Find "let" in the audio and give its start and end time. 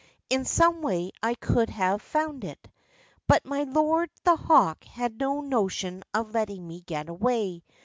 6.33-6.47